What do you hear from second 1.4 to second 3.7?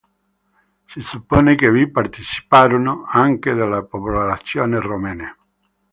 che vi parteciparono anche